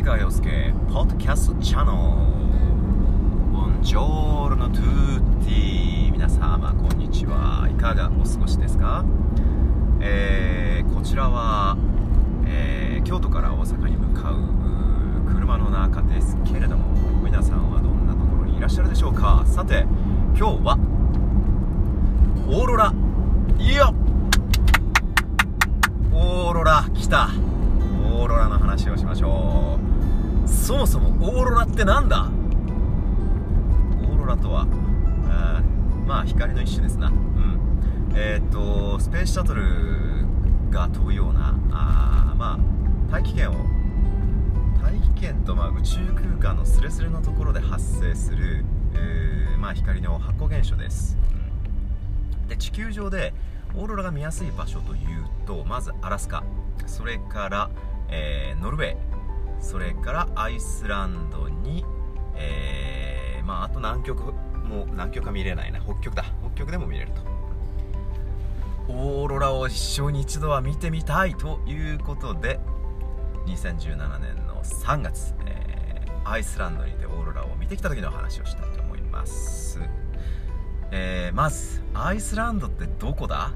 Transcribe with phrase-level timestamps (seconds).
[0.00, 1.98] 前川洋介ポッドキャストチャンネル
[3.52, 7.68] ボンジョールノトゥーティー皆様こんにちは。
[7.70, 9.04] いかがお過ごしですか？
[10.00, 11.76] えー、こちらは、
[12.46, 14.38] えー、京都から大阪に向かう
[15.34, 19.44] 車の中ですけれども皆さんはどんなところにいらっしゃるでしょうか？
[19.44, 19.82] さて
[20.34, 20.78] 今日は
[22.48, 22.94] オーロラ。
[23.58, 23.92] いや
[26.10, 27.28] オーロラ来た。
[28.80, 29.78] 話をしましょ
[30.44, 30.48] う。
[30.48, 32.30] そもそもオーロラってなんだ？
[34.02, 34.66] オーロラとは
[35.28, 35.62] あ
[36.06, 37.08] まあ光の一種ですな。
[37.08, 38.14] うん。
[38.14, 39.62] えー、っとスペースシャトル
[40.70, 42.58] が飛ぶようなあまあ
[43.12, 43.54] 大気圏を
[44.82, 51.18] 大気圏とまあ宇宙空間のスレスレのところで発生する、えー、まあ、光の発光現象です、
[52.42, 53.34] うん、で地球上で
[53.76, 56.42] オーロラが見やすい場所というとまずアラスカ。
[56.86, 57.70] それから、
[58.10, 58.96] えー、ノルウェー。
[59.60, 61.84] それからアイスランドに、
[62.36, 64.32] えー、まあ、あと南極
[64.64, 66.24] も南極は見れないな北極だ。
[66.42, 67.30] 北極でも見れると。
[68.92, 72.58] オーロラを一生に一度は見てみたいということで
[73.46, 79.78] 2017年の3月、えー、アイスランドにてオーロラを見てきた時の話をしたいと思います、
[80.90, 83.52] えー、まずアイスランドってどこだ？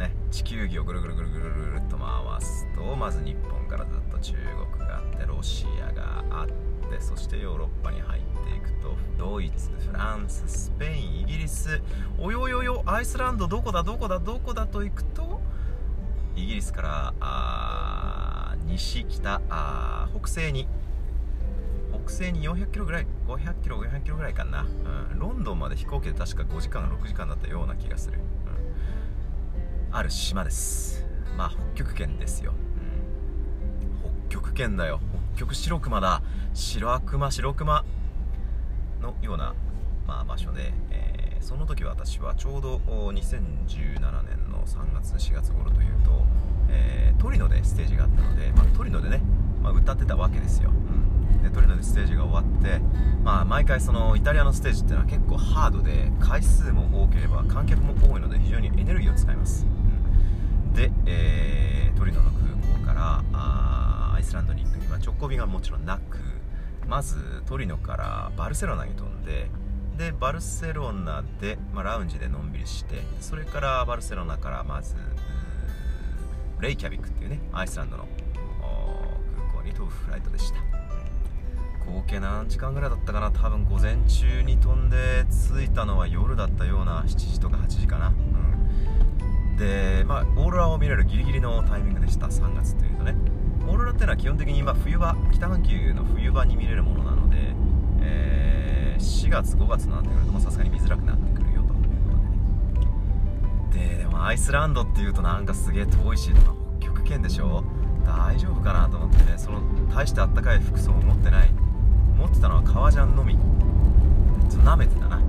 [0.00, 2.06] ね、地球儀をぐるぐるぐるぐるぐるっと回
[2.40, 4.34] すとまず日本からずっと中
[4.74, 11.82] 国があってロシアがあってそしてヨーロッパに入っていくとドイツフランススペインイギリス。
[12.18, 15.40] およよよアイスランドどこだどこだどこだと行くと
[16.34, 20.66] イギリスからあ西北あ北西に
[21.92, 24.66] 北西に400キロぐらい500キロ500キロぐらいかな、
[25.12, 28.18] うん、ロンドンまで飛行機で確か5時間6時間だったような気がする。
[29.92, 31.06] ある島です。
[31.36, 35.00] まあ北極圏ですよ、うん、北極圏だよ。
[35.34, 36.22] 北極白熊だ。
[36.54, 37.84] 白熊白熊
[39.00, 39.54] のような、
[40.06, 46.24] まあ、場所で、えー、その時私はちょうど2017年の3月4月頃というと、
[46.68, 49.22] えー、トリノでステージがあったので、まあ、トリノでね、
[49.62, 52.80] まあ、歌ってたわけですよ、うん、でトリノでステージが終わって、
[53.22, 59.66] まあ、毎回そのイタリアのステージっていうのは結構ハードで回数も多ければ観客も多いので非常にエネルギーを使います。
[65.30, 66.18] には直行便がもちろんなく
[66.86, 69.48] まずトリノからバルセロナに飛んで
[69.96, 74.96] でバルセロナで、まあ、ラウンジでのんびりしてそれからバルセロナからまず
[76.60, 78.08] レイキャビックっていうねアイスランドの
[79.36, 80.58] 空港に飛ぶフライトでした。
[81.90, 83.30] 合計何時間ぐらいだったかな？
[83.30, 89.56] 多分午前中に飛んで着いたのは夜だったような7時とか8時かな、うん。
[89.56, 92.26] で、まあ、オーロラを見れるギリギリのタイミングでした。
[92.26, 93.16] 3月というとね。
[93.70, 97.36] オーロラっていうのは基本的にま冬場北半球の冬場に見れるものなので、
[98.00, 101.80] えー、4月5月になってくるとさすがに見づらくなってくるよという
[102.10, 102.18] こ
[103.72, 103.94] とでね。
[103.96, 107.62] ででもアイスランドっていうとなんかすげえ遠いしとか北極圏でしょ？
[108.04, 109.60] 大丈夫かなと思ってねその
[109.94, 111.50] 大してあったかい服装を持ってない。
[112.18, 113.34] 持ってたのは革ジャンのみ。
[113.34, 115.22] ちょっと舐めてたな。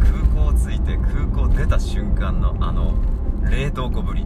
[0.00, 2.94] 空港着いて空港出た瞬間のあの
[3.50, 4.24] 冷凍庫ぶり。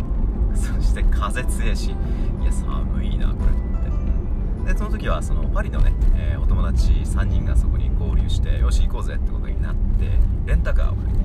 [0.56, 4.72] そして風強いしいや寒いなこれって。
[4.72, 11.22] でその時はそのパリのね、えー、お友達3人がそこに合流してよし行こうぜってことになってレンタカーを借りて。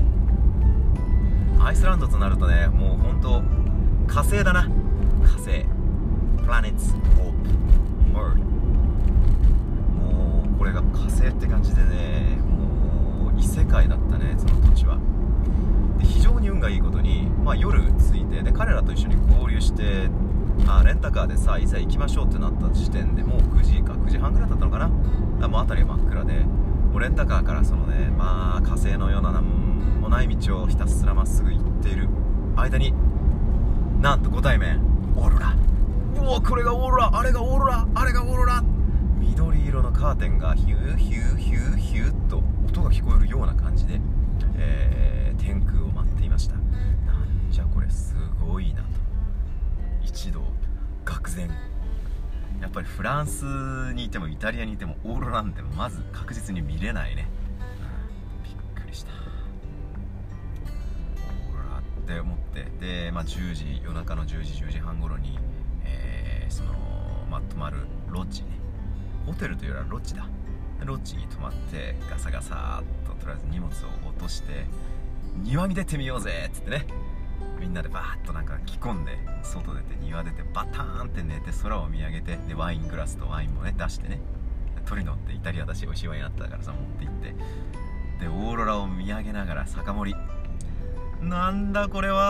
[1.59, 3.43] アイスランドとなるとねもう本当
[4.07, 4.67] 火星だな。
[5.23, 5.65] 火星。
[6.47, 7.49] プラネッツホープ
[8.13, 8.37] モール
[9.97, 12.37] もうこれが火星って感じでね
[13.57, 14.99] 世界だったねその土地は。
[15.97, 20.09] で非常に運がいいことに、まあ、夜着いてで彼らと一緒に合流して
[20.67, 24.87] あレンタカーでさいざ行きましょうってなった時点でもう9時か9時半ぐらいだったのかな。
[24.87, 29.43] もう辺りは真っ暗でもうレンタカーからそのねまあ火星のような何
[30.01, 32.09] もない道をひたすらまっすぐ行っている。
[32.55, 32.93] 間に
[34.01, 34.81] なんとご対面。
[35.15, 35.55] オーロラ。
[36.21, 37.09] うわこれがオーロラ。
[37.11, 37.87] あれがオーロラ。
[37.95, 38.63] あれがオーロラ。
[39.19, 42.43] 緑色のカーテンがヒューヒューヒューヒューと
[52.77, 53.43] ぱりフランス
[53.95, 57.27] にいてもイタリアにいてもオーロラなんてまず確実に見れないね、
[58.37, 59.11] うん、びっくりした。
[61.49, 62.65] オーロラって思って。
[62.79, 65.39] で、まあ、10時夜中の10時10時半頃に、
[65.85, 66.73] えー、その、
[67.31, 67.77] まあ、泊まる
[68.09, 68.49] ロッジね。
[69.25, 70.27] ホテルというよりはロッジだ。
[70.85, 74.65] ロッジに泊まってガサガサっととりあえず荷物を落として
[75.41, 76.85] 庭に出てみようぜっつってね
[77.59, 84.21] みんなでバーッとなんか着込んで外出て庭出てバターンって寝て空を見上げてでワイングラスとワインもね出してね。
[84.85, 87.35] トリノってイタリアだし美味しいワインあったからさ持って行って。
[88.21, 90.19] でオーロラを見上げながら酒盛り。
[91.27, 92.23] なんだこれは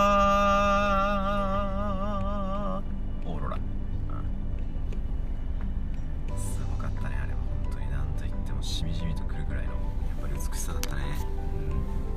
[3.25, 3.61] オーロラ、うん、
[6.37, 7.39] すごかったねあれは。
[7.63, 7.91] 本当に。
[7.91, 9.77] 何と言ってもしみじみとくるぐらいのや
[10.17, 11.03] っぱり美しさだったね、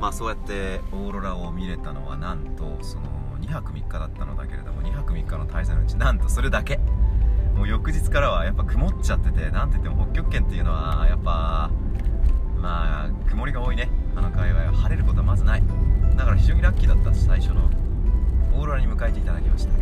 [0.00, 3.04] まあそうやってオーロラを見れたのはなんとその
[3.40, 6.78] 2泊3日だったのだけれども2泊3日の滞在のうちなんとそれだけ。
[7.54, 11.70] もう翌日からはやっぱ曇っちゃっててなんて言っても北極圏っていうのはやっぱ
[12.60, 13.88] まあ曇りが多いね。
[14.16, 15.62] あの界隈は晴れることはまずない。
[16.16, 17.70] だから非常にラッキーだった最初の
[18.54, 19.72] オーロラに迎えていただきました。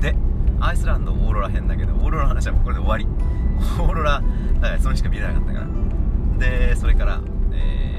[0.00, 0.14] で
[0.60, 3.06] アイスランドオーロラ編だけどオーロラの話はこれで終わり。
[3.78, 4.22] オーロラ
[4.54, 5.66] だからそれしか見れなかったから。
[6.38, 7.20] でそれから、
[7.52, 7.93] えー、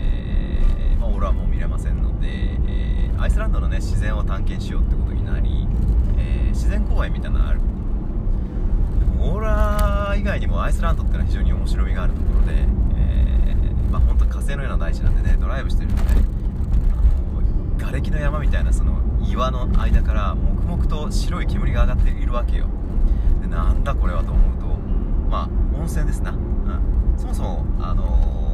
[1.15, 5.65] オーロラも見れませんので、えー、アイスランドのね自然を探検しようってことになり、
[6.17, 7.61] えー、自然公園みたいなのある。
[9.21, 16.03] オーラ以外にもアイスランドってのは非常に面白みがあるところで、えー、まあ本当火星のような大地なんでねドライブしてるとね
[16.91, 22.67] あの瓦礫の山みたいなその岩の間から黙々と白い煙が上がっているわけよ。
[23.41, 24.65] でなんだこれはと思うと
[25.29, 28.44] まあ温泉ですな、うん、そもそもあの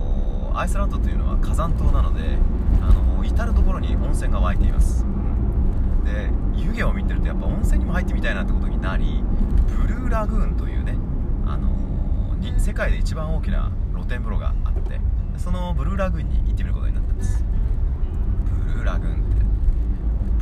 [0.53, 2.37] アイスランドというのは火山島なので
[2.81, 5.05] あの、至る所に温泉が湧いています。
[6.05, 9.23] で湯気を見てるとやっぱ温泉にも入ってみたいなってことになり
[9.67, 10.95] ブルーラグーンというね、
[11.45, 14.99] あのー、世界で一番大きな露天風呂があって
[15.37, 17.43] そのブルーラグーンに行ってみることになったんです。
[18.67, 19.23] ブルーラグーンって。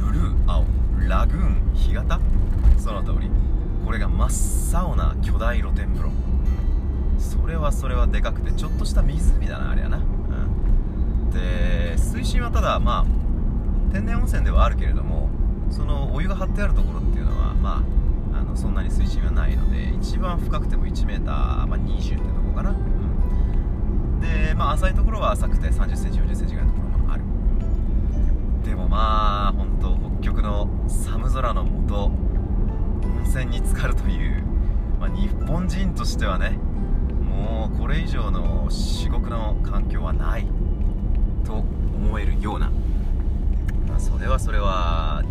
[0.01, 0.65] ブルー青。
[1.07, 2.19] ラグーン干潟？
[2.77, 3.29] その通り。
[3.85, 6.11] これが真っ青な巨大露天風呂。
[7.19, 15.29] それはそれはでかくてちょっとした湖だなあれやな、うん、で水深はただまあ天然温泉ではあるけれども
[15.69, 17.99] そのお湯が張ってあるところっていうのはまあ
[18.49, 27.23] のそんなに水深はないので一番深くても 1m、まあ、20ってとこかな、うん、で、まあ、浅いところは浅くて 30cm、40cm ぐらいのところもある。
[28.65, 34.43] でもまあ本当北極の寒空のもと温泉に浸かるという、
[34.99, 36.57] まあ、日本人としてはね
[37.39, 40.45] もうこれ以上の至極の環境はない
[41.45, 42.69] と思えるような、
[43.87, 45.23] まあ、それはそれは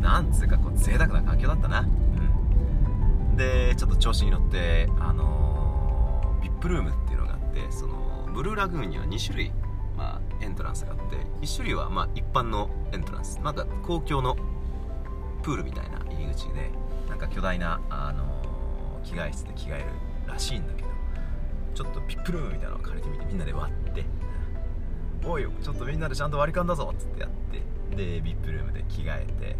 [0.00, 1.80] なんつうかこう贅沢な環境だったな。
[1.80, 3.36] うん。
[3.36, 9.52] でちょっと調子に乗ってあのー、VIP ルームっていうのがあってそのブルーラグーンには2種類、
[9.96, 13.38] まあ、エントランスがあって1種類はまあ一般のエントランス。
[13.38, 14.36] なんか公共の
[15.42, 16.70] プールみたいな入り口で
[17.08, 19.84] なんか巨大な、あのー、着替え室で着替える
[20.26, 20.91] らしいんだけど
[21.74, 24.04] ちょっと VIP ルームみたいなのを借りてみてみんなで割って。
[25.24, 27.96] おいちょっとみんなでちゃんと割り勘だぞっつってやって。
[27.96, 29.56] で VIP ルームで着替えて。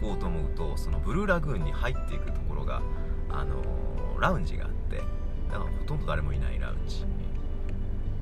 [0.00, 2.82] 行こうと思うとそのブルーラグーンに入っていくところが、
[3.30, 4.98] あのー、ラウンジがあって。
[4.98, 7.04] だからほとんど誰もいないラウンジ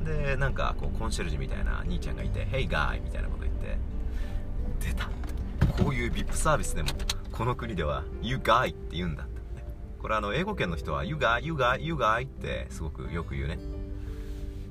[0.05, 3.79] でなんかこうコンシェルジュみたいな兄ちゃんがいて「Hey guy」みたいなこと言って。
[4.81, 5.09] 出た。
[5.83, 6.89] こういう VIP サービスでも
[7.31, 9.27] この国では「You guy」って言うんだ、
[10.03, 13.59] これあの英語圏の人は「You guy」「You guy」「You guy」ってすごくよく言うね。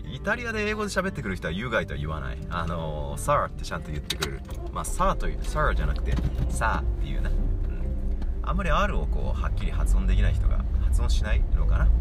[0.04, 2.38] イタリアで英語で喋ってくる人は You guy とは言わない。
[2.50, 4.42] あのー、Sir ってちゃんと言ってくれる。
[4.74, 6.12] まあ Sir という Sir じゃなくて
[6.50, 7.38] Sir っていうな、うん、
[8.44, 11.90] あんまり R をこうはっきり発音できない人が発音しないのかな、うん。
[11.90, 11.96] ま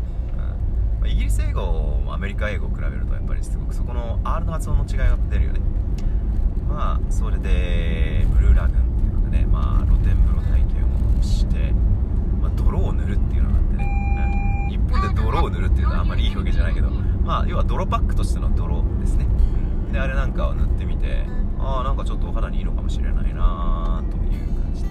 [1.04, 5.61] あ、イギリス英語アメリカ英語を比べるとやっぱりすごくそこの R の発音の違いが出るよね。
[6.69, 9.47] まあそれでブルーラグンっていうのでね。
[9.47, 10.85] まあ露天風呂体験
[11.19, 11.73] をして、
[12.71, 19.27] 泥を塗るっていうのがあってね、うん、日本で泥を塗るっていうのはあんまりいい表現じゃないけどまあ要は泥パックとしての泥ですね。
[19.93, 21.25] であれなんかを塗ってみて
[21.59, 24.85] ああなんかちょっとお肌にいいのかもしれないなという感じ。
[24.85, 24.89] で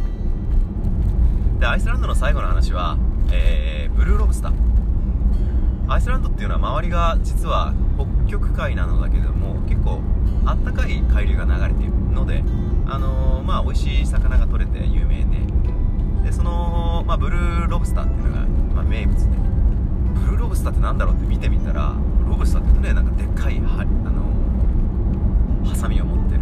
[1.62, 2.98] でアイスランドの最後の話は、
[3.32, 4.54] えー、ブルーロブスター。
[5.88, 10.02] アイスランドっていうのは周りが実は北極海なのだけども結構
[10.46, 12.44] あったかい海流が流れているので
[12.86, 15.49] あのー、まあ美味しい魚が取れて有名で
[16.30, 18.46] でその、まあ、ブルーロブスターっていうのが、
[18.76, 19.26] まあ、名物で。
[20.14, 21.96] ブルーロブスターって何だろうって見てみたら
[22.30, 26.42] ロブスターってねなんかでっかいはあのハサミを持ってる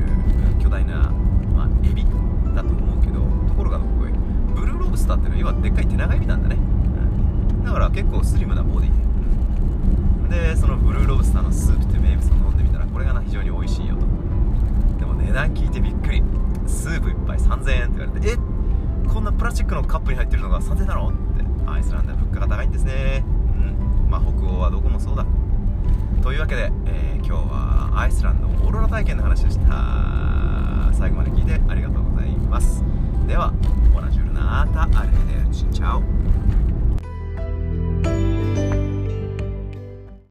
[0.61, 1.09] 巨大な、
[1.55, 2.03] まあ、エビ
[2.53, 3.85] だと思うけどところがこ
[4.55, 10.49] ブルーロブスターっていうのは要はでっかい手長エビなんだね、うん、だから結構スリムなボディで。
[10.49, 14.01] でそのブルーロブスターのスープって名物を飲んでみたらこれがな非常に美味しいよと。
[14.99, 16.21] でも値段聞いてびっくり。
[16.67, 18.37] スープ1杯3000円って言われてえっ
[19.07, 21.27] こんなプラスチックのカップに入ってるのが3000円なのって。
[21.69, 23.23] アイスランドは物価が高いんですね。
[23.25, 24.09] うん。
[24.09, 25.25] まあ北欧はどこもそうだ。
[26.23, 30.91] というわけで、えー、今日はアイスランドオーロラ体験の話でした。
[30.93, 32.83] 最後まで聞いてありがとうございます。
[33.27, 33.53] では
[33.93, 36.66] ボナジュルナータアレデルチンチャオ。